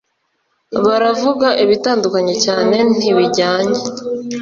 [0.85, 3.79] baravuga ibitandukanye cyane ntibijyanye